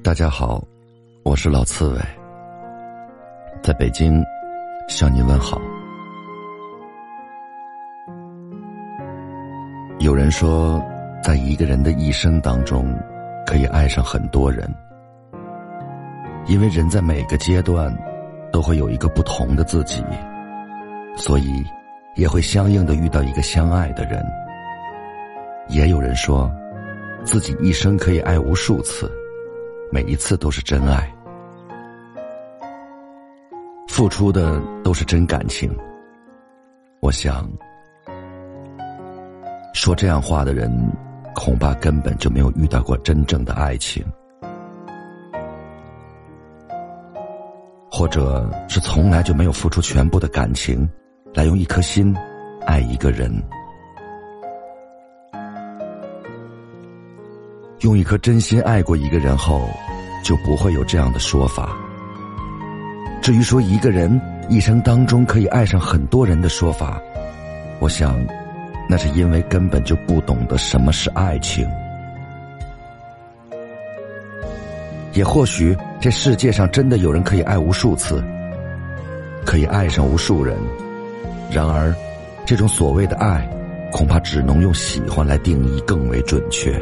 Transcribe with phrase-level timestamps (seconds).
[0.00, 0.62] 大家好，
[1.24, 2.00] 我是老刺猬，
[3.62, 4.24] 在北京
[4.88, 5.60] 向您问好。
[9.98, 10.80] 有人说，
[11.22, 12.96] 在一个人的一生当中，
[13.44, 14.72] 可以爱上很多人，
[16.46, 17.94] 因为人在每个阶段
[18.52, 20.02] 都会有一个不同的自己，
[21.16, 21.64] 所以
[22.14, 24.24] 也会相应的遇到一个相爱的人。
[25.68, 26.50] 也有人说，
[27.24, 29.10] 自己一生可以爱无数次。
[29.90, 31.10] 每一次都是真爱，
[33.88, 35.74] 付出的都是真感情。
[37.00, 37.48] 我想，
[39.72, 40.70] 说这样话的人，
[41.34, 44.04] 恐怕根本就没有遇到过真正的爱情，
[47.90, 50.86] 或者是从来就没有付出全部的感情，
[51.32, 52.14] 来用一颗心
[52.66, 53.32] 爱一个人。
[57.80, 59.70] 用一颗真心爱过一个人后，
[60.24, 61.76] 就不会有这样的说法。
[63.22, 67.00] 至于说一个人一生当中可以爱上很多人的说法，
[67.78, 68.18] 我想，
[68.88, 71.68] 那是因为根本就不懂得什么是爱情。
[75.12, 78.22] 也或许这世界上真的有人可以爱无数次，
[79.44, 80.56] 可以爱上无数人。
[81.50, 81.94] 然而，
[82.44, 83.48] 这种所谓的爱，
[83.92, 86.80] 恐怕只能用喜欢来定义更为准确。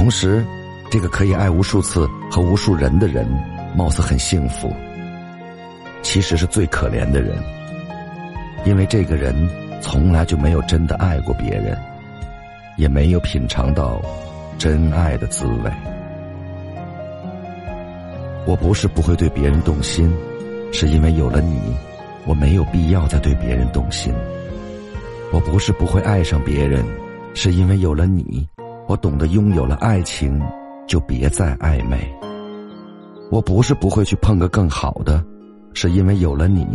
[0.00, 0.42] 同时，
[0.90, 3.28] 这个可以爱无数次和无数人的人，
[3.76, 4.74] 貌似很幸福，
[6.00, 7.36] 其实是最可怜的人，
[8.64, 9.34] 因为这个人
[9.82, 11.76] 从来就没有真的爱过别人，
[12.78, 14.00] 也没有品尝到
[14.56, 15.70] 真爱的滋味。
[18.46, 20.10] 我不是不会对别人动心，
[20.72, 21.60] 是因为有了你，
[22.24, 24.14] 我没有必要再对别人动心。
[25.30, 26.82] 我不是不会爱上别人，
[27.34, 28.48] 是因为有了你。
[28.90, 30.42] 我懂得，拥有了爱情，
[30.84, 31.96] 就别再暧昧。
[33.30, 35.24] 我不是不会去碰个更好的，
[35.74, 36.66] 是因为有了你，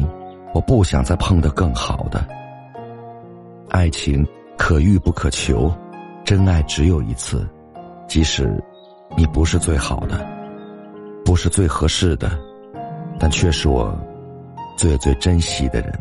[0.54, 2.26] 我不想再碰的更好的。
[3.70, 4.26] 爱情
[4.58, 5.70] 可遇不可求，
[6.24, 7.46] 真爱只有一次，
[8.08, 8.64] 即使
[9.18, 10.26] 你不是最好的，
[11.26, 12.32] 不是最合适的，
[13.20, 13.94] 但却是我
[14.78, 15.92] 最最珍惜的人。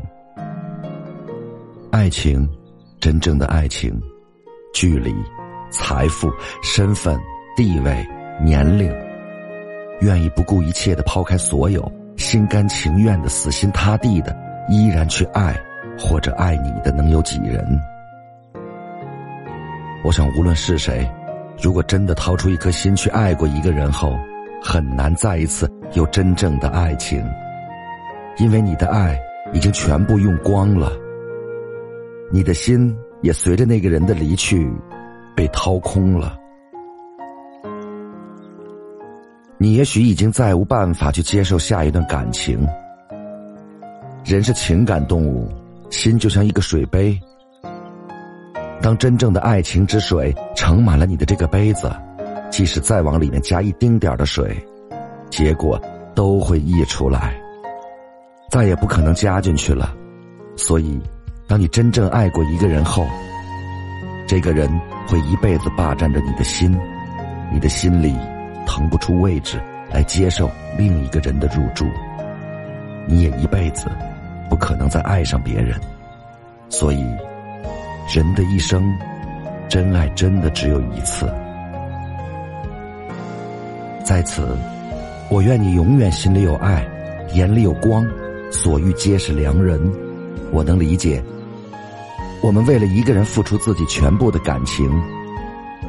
[1.91, 2.48] 爱情，
[3.00, 4.00] 真正的爱情，
[4.72, 5.12] 距离。
[5.74, 7.18] 财富、身份、
[7.56, 8.06] 地位、
[8.40, 8.90] 年龄，
[10.00, 14.34] 愿意不顾一切的抛开所有，心甘情愿的、死心塌地的，
[14.68, 15.54] 依然去爱
[15.98, 17.66] 或者爱你的，能有几人？
[20.04, 21.10] 我想，无论是谁，
[21.60, 24.16] 如果真的掏出一颗心去爱过一个人后，
[24.62, 27.24] 很难再一次有真正的爱情，
[28.38, 29.18] 因为你的爱
[29.52, 30.92] 已经全部用光了，
[32.30, 34.70] 你的心也随着那个人的离去。
[35.34, 36.39] 被掏空了，
[39.59, 42.67] 你也许已经再无办法去接受下一段感情。
[44.25, 45.49] 人是情感动物，
[45.91, 47.19] 心就像一个水杯。
[48.81, 51.91] 当真正的爱情之水盛满了你的这个杯子，
[52.51, 54.56] 即使再往里面加一丁点的水，
[55.31, 55.81] 结果
[56.15, 57.34] 都会溢出来，
[58.51, 59.95] 再也不可能加进去了。
[60.56, 61.01] 所以，
[61.47, 63.06] 当你真正爱过一个人后，
[64.26, 64.68] 这个人
[65.06, 66.76] 会一辈子霸占着你的心，
[67.52, 68.16] 你的心里
[68.66, 71.86] 腾不出位置来接受另一个人的入住，
[73.06, 73.86] 你也一辈子
[74.48, 75.78] 不可能再爱上别人。
[76.70, 77.04] 所以，
[78.12, 78.82] 人的一生，
[79.68, 81.30] 真爱真的只有一次。
[84.02, 84.56] 在此，
[85.28, 86.84] 我愿你永远心里有爱，
[87.34, 88.06] 眼里有光，
[88.50, 89.78] 所遇皆是良人。
[90.50, 91.22] 我能理解。
[92.44, 94.87] 我们为了一个人付出自己全部的感情，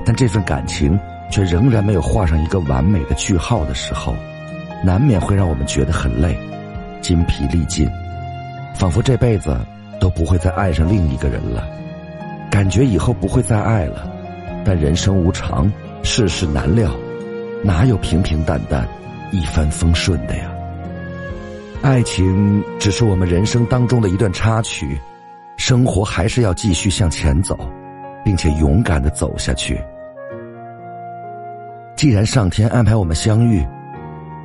[0.06, 0.98] 但这份感情
[1.30, 4.16] 却仍然没有画上一个完美的句号的时候，
[4.82, 6.34] 难免会让我们觉得很累，
[7.02, 7.86] 筋疲力尽，
[8.74, 9.60] 仿佛这辈子
[10.00, 11.68] 都不会再爱上另一个人了，
[12.50, 14.10] 感觉以后不会再爱了。
[14.64, 15.70] 但人生无常，
[16.03, 16.90] 世事难料，
[17.66, 18.88] 哪有平平淡淡、
[19.29, 20.50] 一帆风顺的呀？
[21.82, 24.97] 爱情只是我们人生当中的一段插曲。
[25.67, 27.58] 生活还是要继续向前走，
[28.23, 29.84] 并且勇敢的走下去。
[31.96, 33.66] 既然上天安排我们相遇，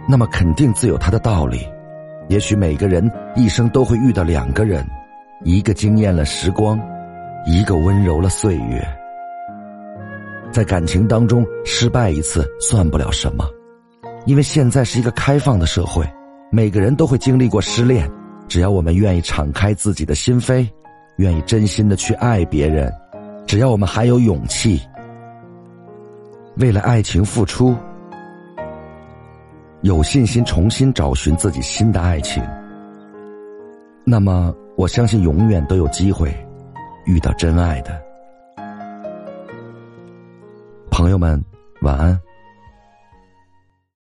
[0.08, 1.68] 那么肯定自有他的道理。
[2.28, 3.06] 也许每个人
[3.36, 4.82] 一生都会遇到两个人，
[5.44, 6.80] 一个惊艳了时光，
[7.44, 8.82] 一个温柔了岁月。
[10.50, 13.44] 在感情当中失败一次算不了什么，
[14.24, 16.02] 因为现在是一个开放的社会，
[16.50, 18.10] 每个人都会经历过失恋。
[18.48, 20.66] 只要我们愿意敞开自己的心扉。
[21.20, 22.90] 愿意真心的去爱别人，
[23.46, 24.80] 只要我们还有勇气。
[26.56, 27.76] 为了爱情付出，
[29.82, 32.42] 有信心重新找寻自己新的爱情，
[34.02, 36.34] 那么我相信永远都有机会
[37.04, 38.00] 遇到真爱的。
[40.90, 41.42] 朋友们，
[41.82, 42.18] 晚安。